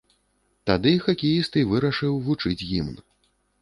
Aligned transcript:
Тады 0.69 0.93
хакеіст 1.05 1.61
і 1.63 1.69
вырашыў 1.75 2.13
вучыць 2.29 2.61
гімн. 2.69 2.95